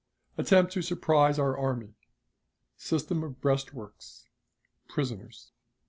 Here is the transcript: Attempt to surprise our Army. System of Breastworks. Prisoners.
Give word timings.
Attempt 0.35 0.73
to 0.73 0.81
surprise 0.81 1.37
our 1.37 1.55
Army. 1.55 1.93
System 2.75 3.21
of 3.21 3.39
Breastworks. 3.39 4.25
Prisoners. 4.89 5.51